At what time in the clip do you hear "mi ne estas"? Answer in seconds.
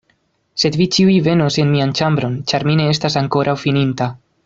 2.71-3.19